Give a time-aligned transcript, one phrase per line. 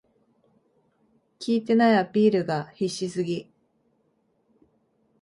[1.45, 3.47] 効いてないアピールが必死すぎ